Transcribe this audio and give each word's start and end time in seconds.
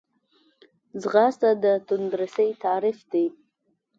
ځغاسته 1.01 1.49
د 1.63 1.65
تندرستۍ 1.87 2.49
تعریف 2.63 2.99
دی 3.11 3.25